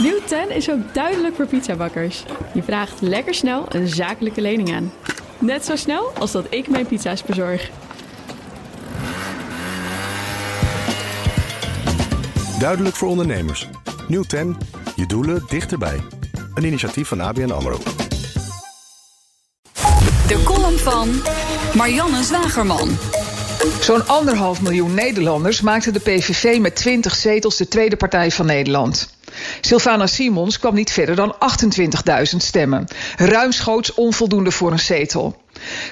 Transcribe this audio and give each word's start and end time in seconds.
Nieuw 0.00 0.20
10 0.26 0.50
is 0.50 0.70
ook 0.70 0.94
duidelijk 0.94 1.34
voor 1.34 1.46
pizzabakkers. 1.46 2.24
Je 2.54 2.62
vraagt 2.62 3.00
lekker 3.00 3.34
snel 3.34 3.66
een 3.68 3.88
zakelijke 3.88 4.40
lening 4.40 4.74
aan. 4.74 4.92
Net 5.38 5.64
zo 5.64 5.76
snel 5.76 6.12
als 6.18 6.32
dat 6.32 6.46
ik 6.50 6.68
mijn 6.68 6.86
pizza's 6.86 7.22
bezorg. 7.22 7.70
Duidelijk 12.58 12.96
voor 12.96 13.08
ondernemers. 13.08 13.68
Nieuw 14.08 14.22
10. 14.22 14.56
Je 14.96 15.06
doelen 15.06 15.44
dichterbij. 15.48 16.00
Een 16.54 16.64
initiatief 16.64 17.08
van 17.08 17.20
ABN 17.20 17.50
AMRO. 17.50 17.78
De 20.28 20.42
column 20.44 20.78
van 20.78 21.08
Marianne 21.74 22.22
Zwagerman. 22.22 22.96
Zo'n 23.80 24.06
anderhalf 24.06 24.62
miljoen 24.62 24.94
Nederlanders 24.94 25.60
maakte 25.60 25.90
de 25.90 26.00
PVV 26.00 26.58
met 26.58 26.76
20 26.76 27.14
zetels 27.14 27.56
de 27.56 27.68
tweede 27.68 27.96
partij 27.96 28.30
van 28.30 28.46
Nederland. 28.46 29.13
Sylvana 29.60 30.06
Simons 30.06 30.58
kwam 30.58 30.74
niet 30.74 30.92
verder 30.92 31.16
dan 31.16 31.36
28.000 32.30 32.36
stemmen. 32.36 32.86
Ruimschoots 33.16 33.94
onvoldoende 33.94 34.50
voor 34.50 34.72
een 34.72 34.78
zetel. 34.78 35.42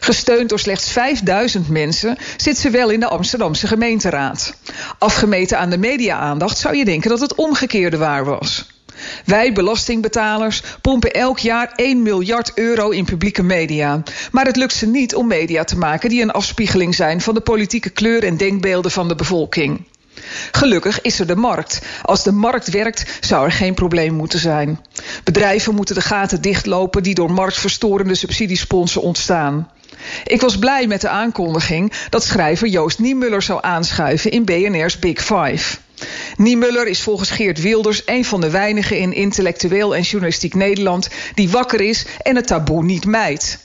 Gesteund 0.00 0.48
door 0.48 0.58
slechts 0.58 0.90
5000 0.90 1.68
mensen 1.68 2.16
zit 2.36 2.58
ze 2.58 2.70
wel 2.70 2.90
in 2.90 3.00
de 3.00 3.08
Amsterdamse 3.08 3.66
gemeenteraad. 3.66 4.54
Afgemeten 4.98 5.58
aan 5.58 5.70
de 5.70 5.78
media-aandacht 5.78 6.58
zou 6.58 6.76
je 6.76 6.84
denken 6.84 7.10
dat 7.10 7.20
het 7.20 7.34
omgekeerde 7.34 7.96
waar 7.96 8.24
was. 8.24 8.66
Wij, 9.24 9.52
belastingbetalers, 9.52 10.62
pompen 10.80 11.12
elk 11.12 11.38
jaar 11.38 11.72
1 11.74 12.02
miljard 12.02 12.52
euro 12.54 12.88
in 12.88 13.04
publieke 13.04 13.42
media. 13.42 14.02
Maar 14.30 14.46
het 14.46 14.56
lukt 14.56 14.72
ze 14.72 14.86
niet 14.86 15.14
om 15.14 15.26
media 15.26 15.64
te 15.64 15.78
maken 15.78 16.08
die 16.08 16.22
een 16.22 16.30
afspiegeling 16.30 16.94
zijn 16.94 17.20
van 17.20 17.34
de 17.34 17.40
politieke 17.40 17.90
kleur 17.90 18.24
en 18.24 18.36
denkbeelden 18.36 18.90
van 18.90 19.08
de 19.08 19.14
bevolking. 19.14 19.86
Gelukkig 20.62 21.00
is 21.00 21.18
er 21.18 21.26
de 21.26 21.36
markt. 21.36 21.80
Als 22.02 22.22
de 22.22 22.32
markt 22.32 22.70
werkt, 22.70 23.18
zou 23.20 23.44
er 23.44 23.52
geen 23.52 23.74
probleem 23.74 24.14
moeten 24.14 24.38
zijn. 24.38 24.80
Bedrijven 25.24 25.74
moeten 25.74 25.94
de 25.94 26.00
gaten 26.00 26.40
dichtlopen 26.40 27.02
die 27.02 27.14
door 27.14 27.32
marktverstorende 27.32 28.14
subsidiesponsen 28.14 29.02
ontstaan. 29.02 29.70
Ik 30.24 30.40
was 30.40 30.58
blij 30.58 30.86
met 30.86 31.00
de 31.00 31.08
aankondiging 31.08 31.92
dat 32.10 32.24
schrijver 32.24 32.68
Joost 32.68 32.98
Niemuller 32.98 33.42
zou 33.42 33.58
aanschuiven 33.62 34.30
in 34.30 34.44
BNR's 34.44 34.98
Big 34.98 35.20
Five. 35.20 35.78
Niemuller 36.36 36.86
is 36.86 37.02
volgens 37.02 37.30
Geert 37.30 37.60
Wilders 37.60 38.02
een 38.06 38.24
van 38.24 38.40
de 38.40 38.50
weinigen 38.50 38.98
in 38.98 39.12
intellectueel 39.12 39.94
en 39.94 40.02
journalistiek 40.02 40.54
Nederland 40.54 41.08
die 41.34 41.50
wakker 41.50 41.80
is 41.80 42.06
en 42.22 42.36
het 42.36 42.46
taboe 42.46 42.84
niet 42.84 43.06
mijt. 43.06 43.58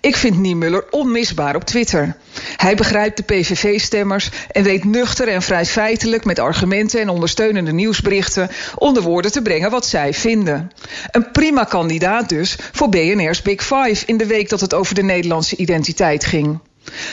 Ik 0.00 0.16
vind 0.16 0.38
Niemuller 0.38 0.84
onmisbaar 0.90 1.54
op 1.54 1.64
Twitter. 1.64 2.16
Hij 2.56 2.74
begrijpt 2.74 3.16
de 3.16 3.22
PVV-stemmers 3.22 4.30
en 4.50 4.62
weet 4.62 4.84
nuchter 4.84 5.28
en 5.28 5.42
vrij 5.42 5.66
feitelijk 5.66 6.24
met 6.24 6.38
argumenten 6.38 7.00
en 7.00 7.08
ondersteunende 7.08 7.72
nieuwsberichten 7.72 8.50
onder 8.74 9.02
woorden 9.02 9.32
te 9.32 9.42
brengen 9.42 9.70
wat 9.70 9.86
zij 9.86 10.14
vinden. 10.14 10.70
Een 11.10 11.30
prima 11.30 11.64
kandidaat 11.64 12.28
dus 12.28 12.56
voor 12.72 12.88
BNR's 12.88 13.42
Big 13.42 13.62
Five 13.62 14.06
in 14.06 14.16
de 14.16 14.26
week 14.26 14.48
dat 14.48 14.60
het 14.60 14.74
over 14.74 14.94
de 14.94 15.02
Nederlandse 15.02 15.56
identiteit 15.56 16.24
ging. 16.24 16.60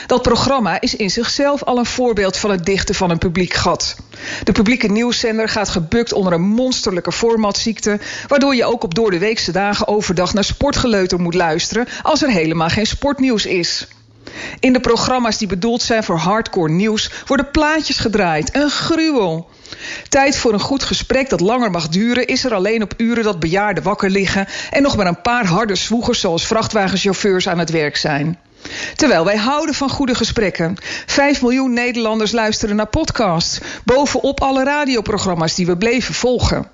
Dat 0.06 0.22
programma 0.22 0.80
is 0.80 0.96
in 0.96 1.10
zichzelf 1.10 1.62
al 1.62 1.78
een 1.78 1.86
voorbeeld 1.86 2.36
van 2.36 2.50
het 2.50 2.64
dichten 2.64 2.94
van 2.94 3.10
een 3.10 3.18
publiek 3.18 3.52
gat. 3.52 3.96
De 4.44 4.52
publieke 4.52 4.88
nieuwszender 4.88 5.48
gaat 5.48 5.68
gebukt 5.68 6.12
onder 6.12 6.32
een 6.32 6.42
monsterlijke 6.42 7.12
formatziekte, 7.12 7.98
waardoor 8.28 8.54
je 8.54 8.64
ook 8.64 8.84
op 8.84 8.94
door 8.94 9.10
de 9.10 9.18
weekse 9.18 9.52
dagen 9.52 9.88
overdag 9.88 10.34
naar 10.34 10.44
sportgeleuter 10.44 11.20
moet 11.20 11.34
luisteren 11.34 11.86
als 12.02 12.22
er 12.22 12.30
helemaal 12.30 12.68
geen 12.68 12.86
sportnieuws 12.86 13.46
is. 13.46 13.86
In 14.60 14.72
de 14.72 14.80
programma's 14.80 15.38
die 15.38 15.48
bedoeld 15.48 15.82
zijn 15.82 16.04
voor 16.04 16.16
hardcore 16.16 16.72
nieuws 16.72 17.10
worden 17.26 17.50
plaatjes 17.50 17.98
gedraaid. 17.98 18.54
Een 18.54 18.70
gruwel. 18.70 19.48
Tijd 20.08 20.36
voor 20.36 20.52
een 20.52 20.60
goed 20.60 20.82
gesprek 20.82 21.28
dat 21.30 21.40
langer 21.40 21.70
mag 21.70 21.88
duren 21.88 22.26
is 22.26 22.44
er 22.44 22.54
alleen 22.54 22.82
op 22.82 22.94
uren 22.96 23.24
dat 23.24 23.40
bejaarden 23.40 23.82
wakker 23.82 24.10
liggen 24.10 24.46
en 24.70 24.82
nog 24.82 24.96
maar 24.96 25.06
een 25.06 25.22
paar 25.22 25.46
harde 25.46 25.74
zwoegers 25.74 26.20
zoals 26.20 26.46
vrachtwagenchauffeurs 26.46 27.48
aan 27.48 27.58
het 27.58 27.70
werk 27.70 27.96
zijn. 27.96 28.38
Terwijl 28.94 29.24
wij 29.24 29.36
houden 29.36 29.74
van 29.74 29.90
goede 29.90 30.14
gesprekken. 30.14 30.76
Vijf 31.06 31.42
miljoen 31.42 31.72
Nederlanders 31.72 32.32
luisteren 32.32 32.76
naar 32.76 32.86
podcasts. 32.86 33.60
Bovenop 33.84 34.40
alle 34.40 34.64
radioprogramma's 34.64 35.54
die 35.54 35.66
we 35.66 35.76
bleven 35.76 36.14
volgen. 36.14 36.73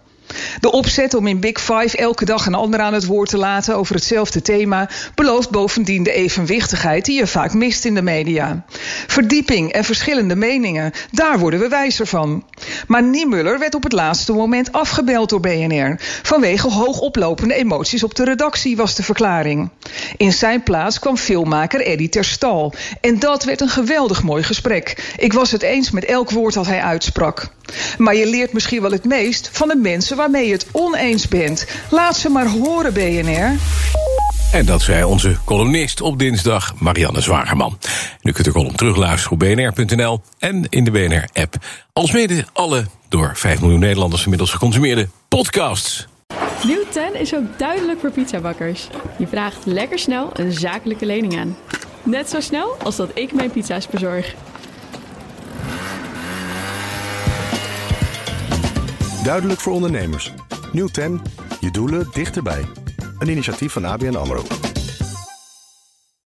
De 0.61 0.73
opzet 0.73 1.15
om 1.15 1.27
in 1.27 1.41
Big 1.41 1.61
Five 1.61 1.97
elke 1.97 2.25
dag 2.25 2.47
een 2.47 2.55
ander 2.55 2.81
aan 2.81 2.95
het 2.95 3.07
woord 3.07 3.29
te 3.29 3.37
laten 3.37 3.77
over 3.77 3.95
hetzelfde 3.95 4.43
thema 4.43 4.89
belooft 5.15 5.51
bovendien 5.51 6.03
de 6.03 6.13
evenwichtigheid 6.13 7.05
die 7.05 7.19
je 7.19 7.27
vaak 7.27 7.55
mist 7.55 7.85
in 7.85 7.95
de 7.95 8.03
media. 8.03 8.65
Verdieping 9.07 9.73
en 9.73 9.85
verschillende 9.85 10.37
meningen, 10.37 10.93
daar 11.11 11.39
worden 11.39 11.61
we 11.61 11.69
wijzer 11.69 12.07
van. 12.07 12.45
Maar 12.87 13.03
Niemuller 13.03 13.59
werd 13.59 13.75
op 13.75 13.83
het 13.83 13.93
laatste 13.93 14.33
moment 14.33 14.73
afgebeld 14.73 15.29
door 15.29 15.41
BNR. 15.41 15.95
Vanwege 16.23 16.69
hoogoplopende 16.69 17.55
emoties 17.55 18.03
op 18.03 18.15
de 18.15 18.25
redactie 18.25 18.77
was 18.77 18.95
de 18.95 19.03
verklaring. 19.03 19.71
In 20.17 20.33
zijn 20.33 20.63
plaats 20.63 20.99
kwam 20.99 21.17
filmmaker 21.17 21.87
Eddie 21.87 22.09
Terstal. 22.09 22.75
En 23.01 23.19
dat 23.19 23.45
werd 23.45 23.61
een 23.61 23.69
geweldig 23.69 24.23
mooi 24.23 24.43
gesprek. 24.43 25.15
Ik 25.17 25.33
was 25.33 25.51
het 25.51 25.63
eens 25.63 25.91
met 25.91 26.05
elk 26.05 26.31
woord 26.31 26.55
dat 26.55 26.67
hij 26.67 26.81
uitsprak. 26.81 27.49
Maar 27.99 28.15
je 28.17 28.27
leert 28.27 28.53
misschien 28.53 28.83
wel 28.83 28.91
het 28.91 29.05
meest 29.05 29.51
van 29.53 29.69
de 29.69 29.77
mensen 29.77 30.17
waarmee 30.17 30.47
je 30.47 30.53
het 30.53 30.67
oneens 30.73 31.29
bent. 31.29 31.67
Laat 31.91 32.17
ze 32.17 32.29
maar 32.29 32.47
horen, 32.47 32.93
BNR. 32.93 33.59
En 34.53 34.67
dat 34.67 34.83
zei 34.83 35.05
onze 35.05 35.37
columnist 35.45 36.01
op 36.01 36.19
dinsdag, 36.19 36.75
Marianne 36.79 37.21
Zwagerman. 37.21 37.79
Nu 38.23 38.33
kunt 38.33 38.47
u 38.47 38.51
column 38.51 38.77
terugluisteren 38.77 39.33
op 39.33 39.39
bnr.nl 39.39 40.21
en 40.39 40.67
in 40.69 40.85
de 40.85 40.91
BNR-app. 40.91 41.55
Alsmede 41.93 42.45
alle 42.53 42.87
door 43.09 43.33
5 43.35 43.61
miljoen 43.61 43.81
Nederlanders 43.81 44.23
inmiddels 44.23 44.51
geconsumeerde 44.51 45.09
podcasts. 45.29 46.07
Nieuw 46.65 46.85
10 46.91 47.21
is 47.21 47.35
ook 47.35 47.59
duidelijk 47.59 48.01
voor 48.01 48.11
pizzabakkers. 48.11 48.89
Je 49.19 49.27
vraagt 49.27 49.67
lekker 49.67 49.99
snel 49.99 50.31
een 50.33 50.53
zakelijke 50.53 51.07
lening 51.07 51.39
aan. 51.39 51.57
Net 52.03 52.29
zo 52.29 52.41
snel 52.41 52.77
als 52.83 52.97
dat 52.97 53.11
ik 53.15 53.33
mijn 53.33 53.51
pizza's 53.51 53.87
bezorg. 53.87 54.35
Duidelijk 59.25 59.61
voor 59.61 59.73
ondernemers. 59.73 60.33
Nieuw 60.73 60.89
10. 60.89 61.21
Je 61.61 61.71
doelen 61.71 62.09
dichterbij. 62.13 62.80
Een 63.21 63.29
initiatief 63.29 63.73
van 63.73 63.85
ABN 63.85 64.15
AMRO. 64.15 64.70